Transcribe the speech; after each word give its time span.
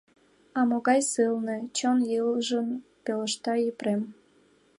—А 0.57 0.59
могай 0.69 1.01
сылне!— 1.11 1.57
чон 1.77 1.99
ылыжын 2.23 2.67
пелешта 3.03 3.53
Епрем. 3.69 4.01